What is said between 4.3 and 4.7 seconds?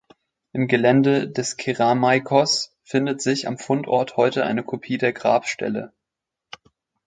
eine